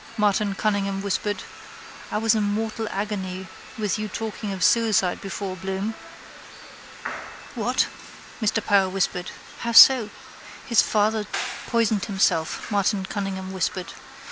Martin 0.17 0.55
Cunningham 0.55 1.03
whispered: 1.03 1.43
—I 2.11 2.17
was 2.17 2.33
in 2.33 2.41
mortal 2.41 2.87
agony 2.89 3.45
with 3.77 3.99
you 3.99 4.07
talking 4.07 4.51
of 4.51 4.63
suicide 4.63 5.21
before 5.21 5.55
Bloom. 5.55 5.93
—What? 7.53 7.85
Mr 8.41 8.65
Power 8.65 8.89
whispered. 8.89 9.29
How 9.59 9.73
so? 9.73 10.09
—His 10.65 10.81
father 10.81 11.27
poisoned 11.67 12.05
himself, 12.05 12.71
Martin 12.71 13.05
Cunningham 13.05 13.51
whispered. 13.53 13.93